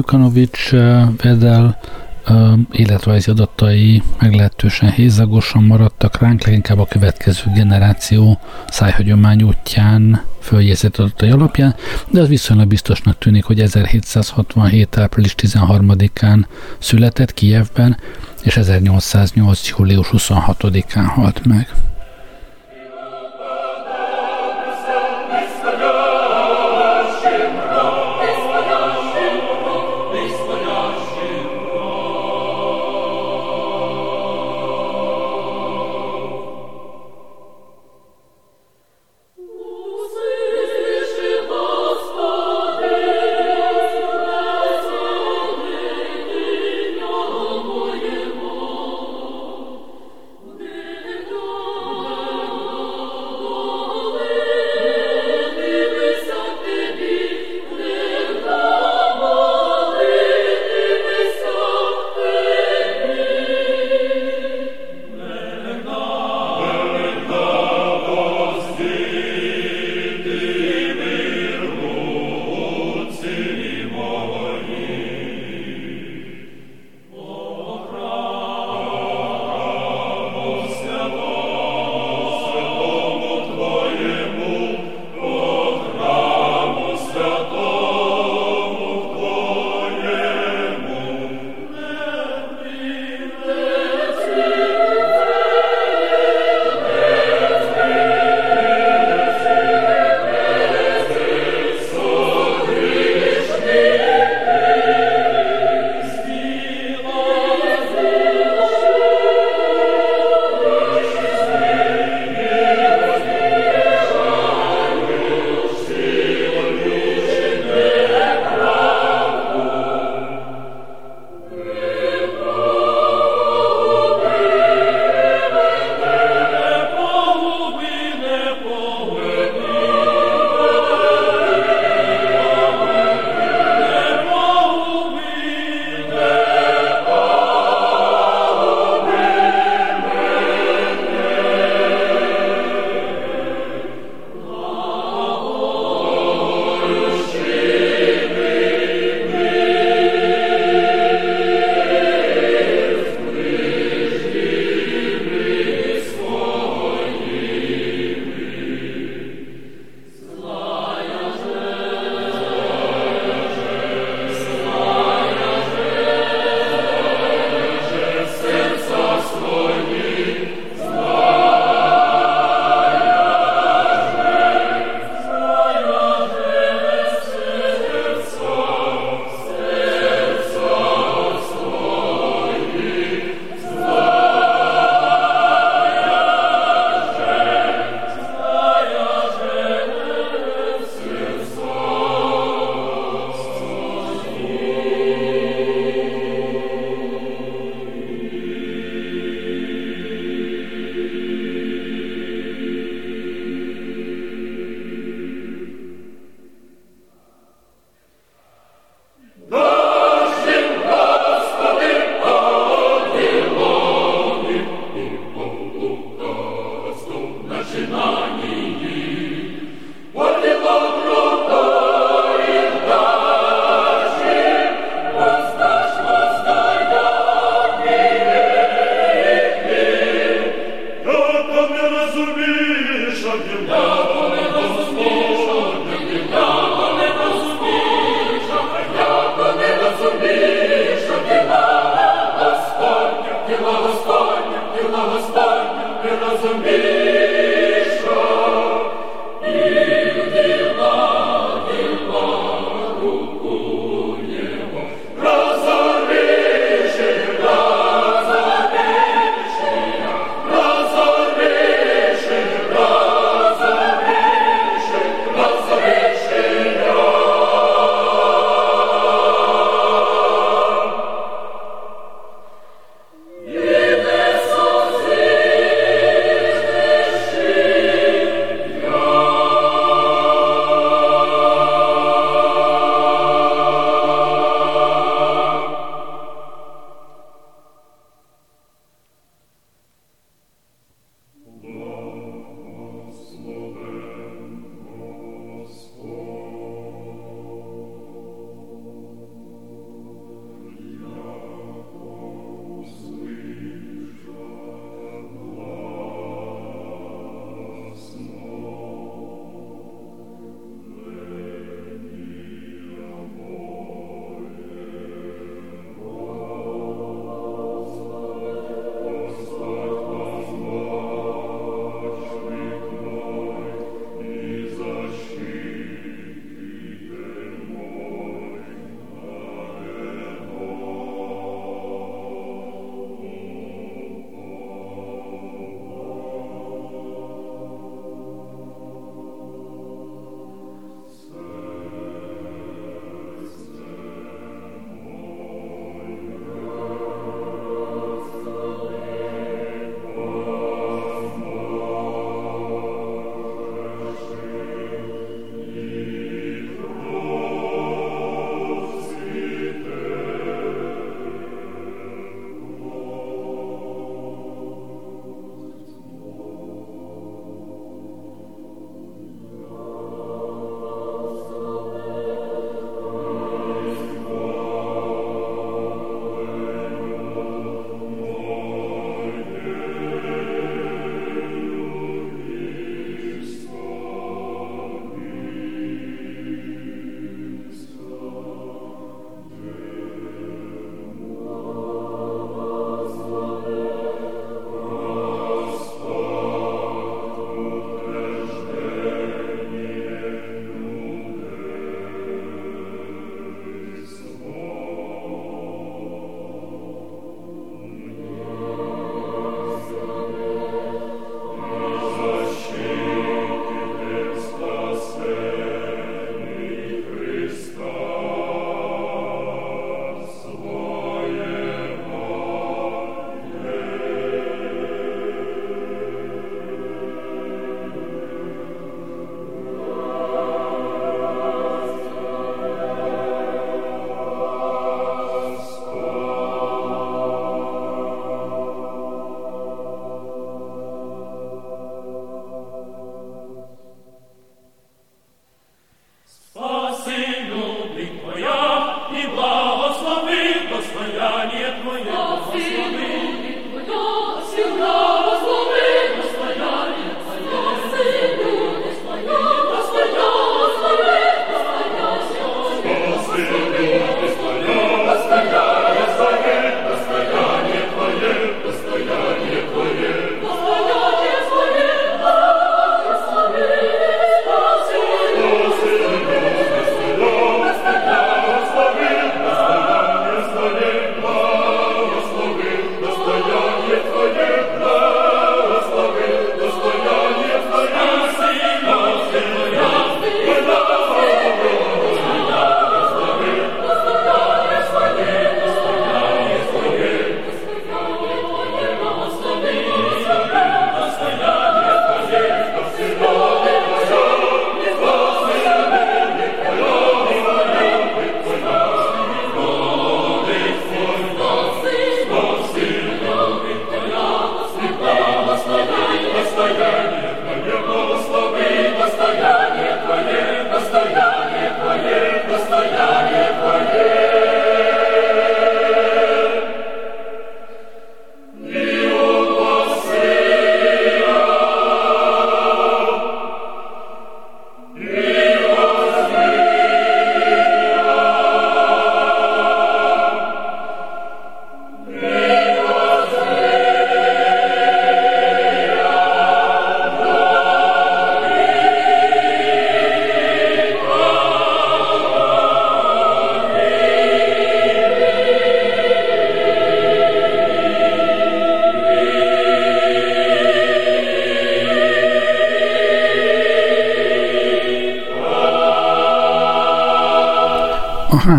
gyűjtemény 0.00 0.22
Lukanovics 0.30 0.70
Vedel 1.22 1.78
életrajzi 2.70 3.30
adatai 3.30 4.02
meglehetősen 4.18 4.90
hézagosan 4.90 5.62
maradtak 5.62 6.18
ránk, 6.18 6.44
leginkább 6.44 6.78
a 6.78 6.86
következő 6.86 7.42
generáció 7.54 8.40
szájhagyomány 8.68 9.42
útján 9.42 10.22
följegyzett 10.40 10.98
adatai 10.98 11.30
alapján, 11.30 11.74
de 12.10 12.20
az 12.20 12.28
viszonylag 12.28 12.66
biztosnak 12.66 13.18
tűnik, 13.18 13.44
hogy 13.44 13.60
1767. 13.60 14.98
április 14.98 15.34
13-án 15.36 16.44
született 16.78 17.34
Kijevben, 17.34 17.96
és 18.42 18.56
1808. 18.56 19.68
július 19.68 20.08
26-án 20.12 21.10
halt 21.14 21.46
meg. 21.46 21.68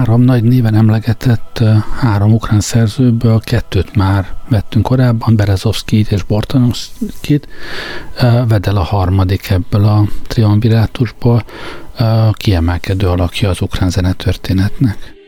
Három 0.01 0.21
nagy 0.21 0.43
néven 0.43 0.75
emlegetett 0.75 1.63
három 1.99 2.33
ukrán 2.33 2.59
szerzőből 2.59 3.39
kettőt 3.39 3.95
már 3.95 4.35
vettünk 4.49 4.85
korábban, 4.85 5.35
Berezovszkit 5.35 6.11
és 6.11 6.23
Bortanovszkit, 6.23 7.47
Vedel 8.47 8.75
a 8.75 8.83
harmadik 8.83 9.49
ebből 9.49 9.85
a 9.85 10.07
triumvirátusból, 10.27 11.43
kiemelkedő 12.33 13.07
alakja 13.07 13.49
az 13.49 13.61
ukrán 13.61 13.89
zenetörténetnek. 13.89 15.20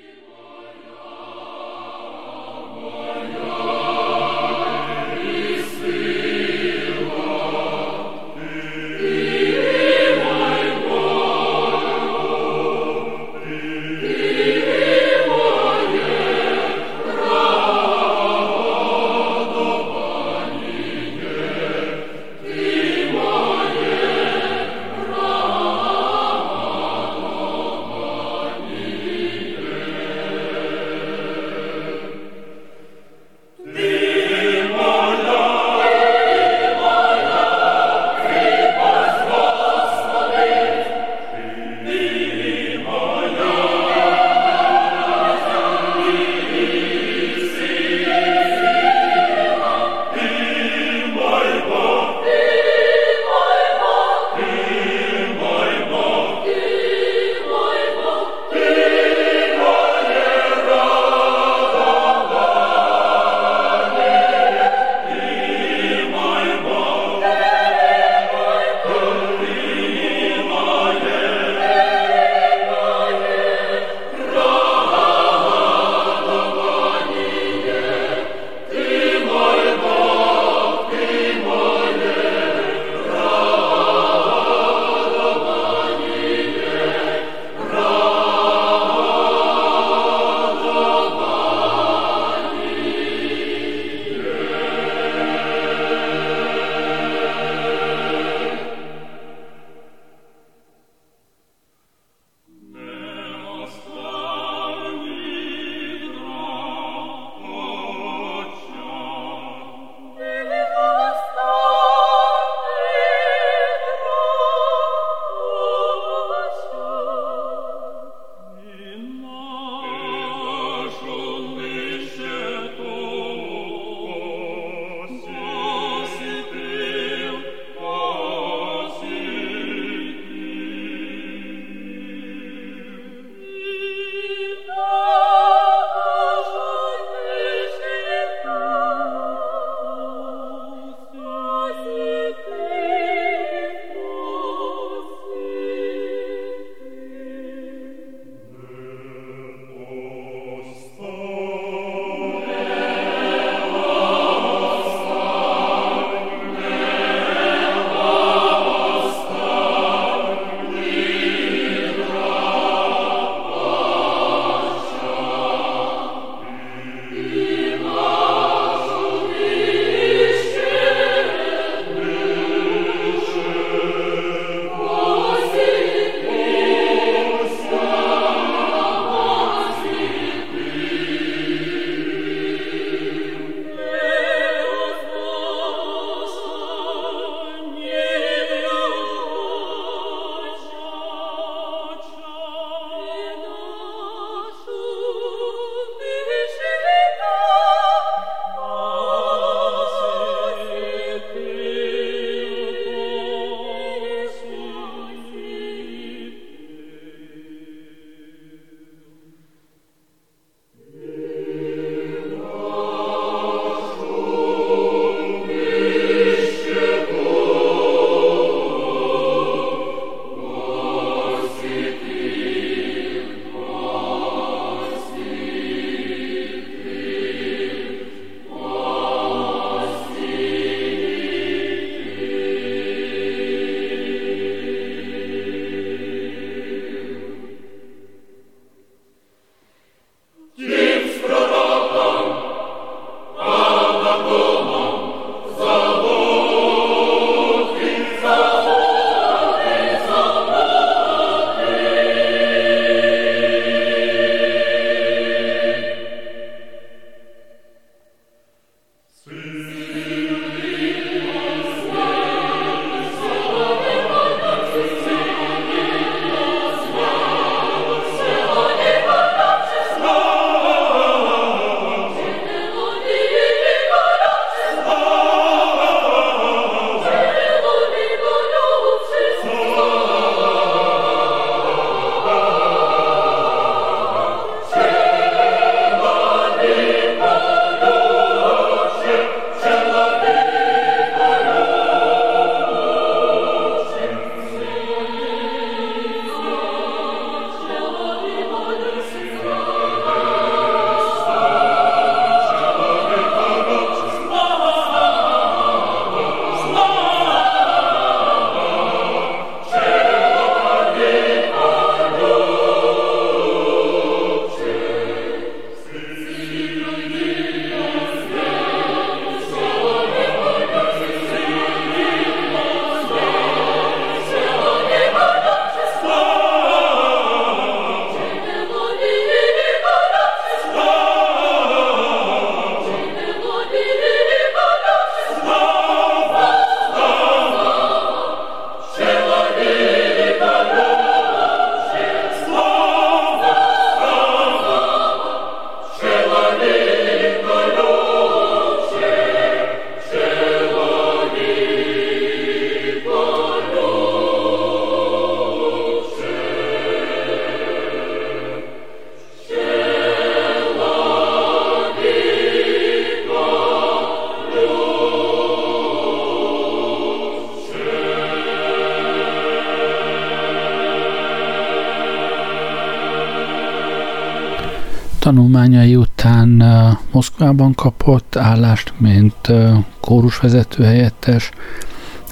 Moszkvában 377.54 377.76
kapott 377.76 378.36
állást, 378.36 378.94
mint 378.98 379.52
kórusvezető 380.00 380.84
helyettes, 380.84 381.52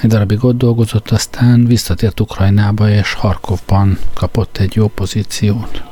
egy 0.02 0.10
darabig 0.10 0.44
ott 0.44 0.58
dolgozott, 0.58 1.10
aztán 1.10 1.66
visszatért 1.66 2.20
Ukrajnába, 2.20 2.90
és 2.90 3.14
Harkovban 3.14 3.98
kapott 4.14 4.58
egy 4.58 4.76
jó 4.76 4.88
pozíciót. 4.88 5.91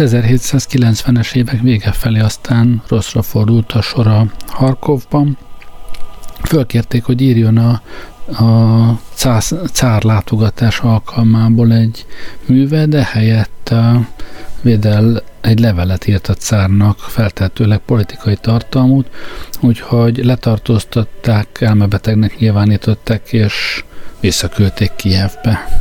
1790-es 0.00 1.34
évek 1.34 1.60
vége 1.60 1.92
felé 1.92 2.20
aztán 2.20 2.82
rosszra 2.88 3.22
fordult 3.22 3.72
a 3.72 3.82
sora 3.82 4.26
Harkovban. 4.46 5.38
Fölkérték, 6.42 7.04
hogy 7.04 7.20
írjon 7.20 7.56
a, 7.56 7.82
a 8.44 9.00
cász, 9.14 9.52
cár 9.72 10.02
látogatás 10.02 10.78
alkalmából 10.78 11.72
egy 11.72 12.06
műve, 12.46 12.86
de 12.86 13.04
helyett 13.04 13.74
Védel 14.62 15.22
egy 15.40 15.60
levelet 15.60 16.06
írt 16.06 16.28
a 16.28 16.34
cárnak, 16.34 16.98
feltehetőleg 16.98 17.78
politikai 17.78 18.36
tartalmút, 18.36 19.06
úgyhogy 19.60 20.24
letartóztatták, 20.24 21.60
elmebetegnek 21.60 22.38
nyilvánították, 22.38 23.32
és 23.32 23.84
visszaküldték 24.20 24.92
Kijevbe. 24.96 25.79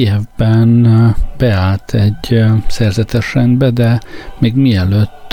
Kijevben 0.00 1.16
beállt 1.38 1.94
egy 1.94 2.44
szerzetes 2.68 3.34
rendbe, 3.34 3.70
de 3.70 4.00
még 4.38 4.54
mielőtt 4.54 5.32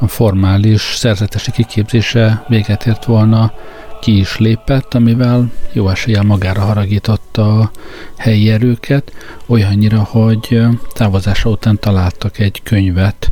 a 0.00 0.06
formális 0.06 0.80
szerzetesi 0.80 1.50
kiképzése 1.50 2.44
véget 2.48 2.86
ért 2.86 3.04
volna, 3.04 3.52
ki 4.00 4.18
is 4.18 4.38
lépett, 4.38 4.94
amivel 4.94 5.50
jó 5.72 5.88
eséllyel 5.88 6.22
magára 6.22 6.60
haragította 6.60 7.58
a 7.58 7.70
helyi 8.16 8.50
erőket, 8.50 9.12
olyannyira, 9.46 10.02
hogy 10.02 10.62
távozása 10.92 11.48
után 11.48 11.78
találtak 11.78 12.38
egy 12.38 12.62
könyvet 12.62 13.28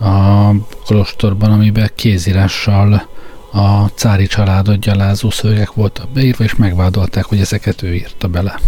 a 0.00 0.50
kolostorban, 0.84 1.52
amiben 1.52 1.90
kézírással 1.94 3.08
a 3.52 3.86
cári 3.86 4.26
családot 4.26 4.78
gyalázó 4.78 5.30
szövegek 5.30 5.72
voltak 5.72 6.10
beírva, 6.10 6.44
és 6.44 6.54
megvádolták, 6.54 7.24
hogy 7.24 7.40
ezeket 7.40 7.82
ő 7.82 7.94
írta 7.94 8.28
bele. 8.28 8.60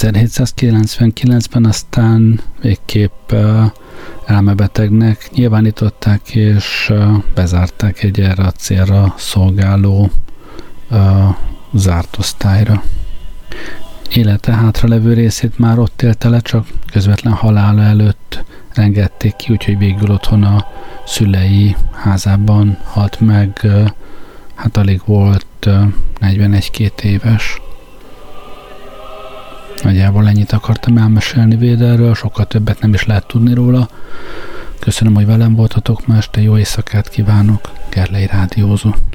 1799-ben 0.00 1.64
aztán 1.64 2.40
végképp 2.60 3.32
elmebetegnek 4.26 5.30
nyilvánították, 5.32 6.34
és 6.34 6.92
bezárták 7.34 8.02
egy 8.02 8.20
erre 8.20 8.42
a 8.42 8.50
célra 8.50 9.14
szolgáló 9.16 10.10
zárt 11.72 12.18
osztályra. 12.18 12.82
Élete 14.10 14.52
hátralevő 14.52 15.12
részét 15.12 15.58
már 15.58 15.78
ott 15.78 16.02
élte 16.02 16.28
le, 16.28 16.40
csak 16.40 16.66
közvetlen 16.92 17.32
halála 17.32 17.82
előtt 17.82 18.44
engedték 18.72 19.36
ki, 19.36 19.52
úgyhogy 19.52 19.78
végül 19.78 20.10
otthon 20.10 20.42
a 20.42 20.66
szülei 21.06 21.76
házában 21.92 22.78
halt 22.84 23.20
meg, 23.20 23.66
hát 24.54 24.76
alig 24.76 25.00
volt 25.04 25.68
41-2 26.20 27.00
éves. 27.02 27.60
Nagyjából 29.90 30.28
ennyit 30.28 30.52
akartam 30.52 30.96
elmesélni 30.96 31.56
Véderről, 31.56 32.14
sokkal 32.14 32.46
többet 32.46 32.80
nem 32.80 32.94
is 32.94 33.06
lehet 33.06 33.26
tudni 33.26 33.54
róla. 33.54 33.88
Köszönöm, 34.78 35.14
hogy 35.14 35.26
velem 35.26 35.54
voltatok 35.54 36.06
ma 36.06 36.16
este, 36.16 36.40
jó 36.40 36.58
éjszakát 36.58 37.08
kívánok, 37.08 37.70
Gerlei 37.88 38.26
Rádiózott. 38.26 39.09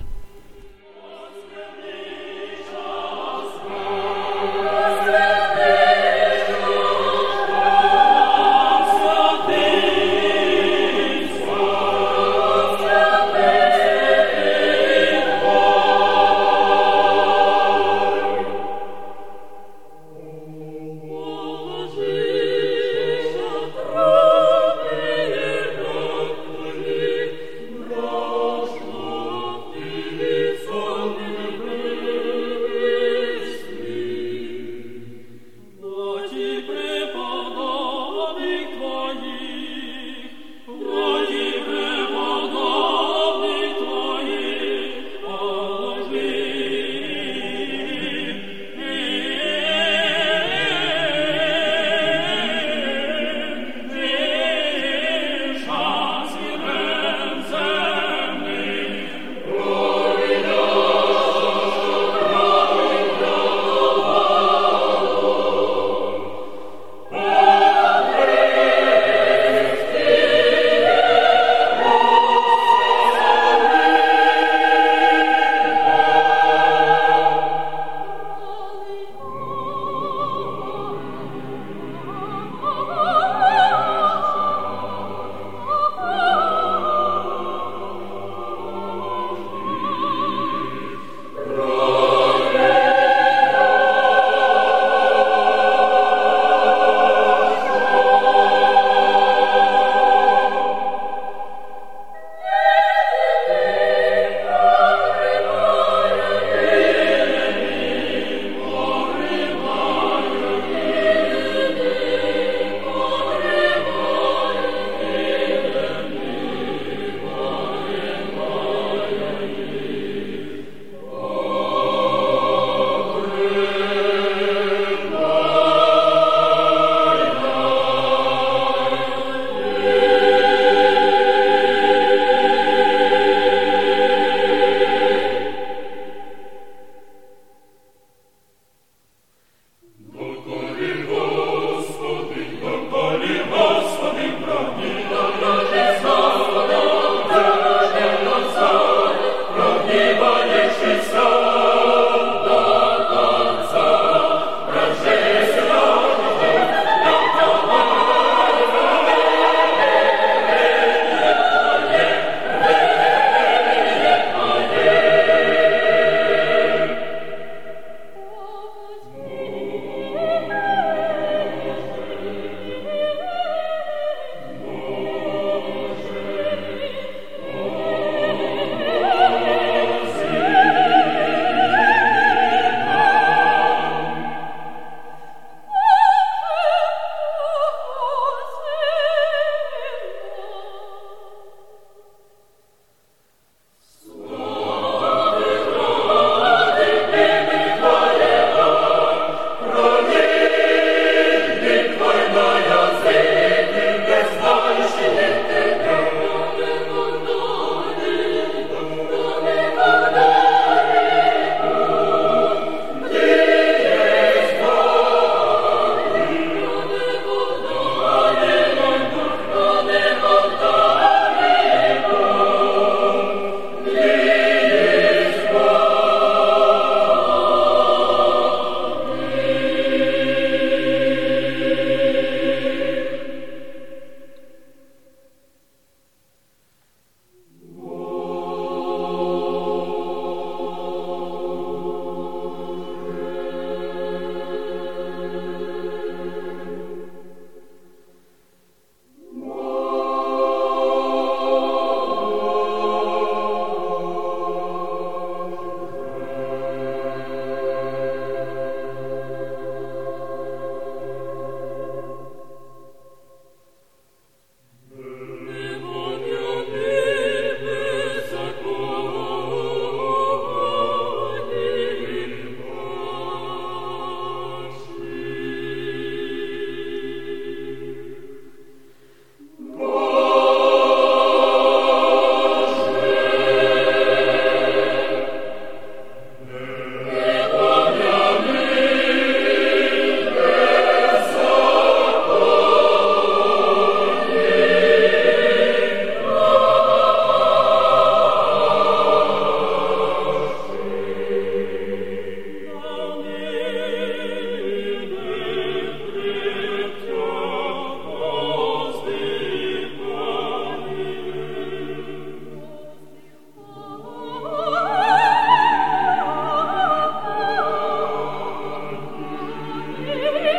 Yeah. 320.25 320.51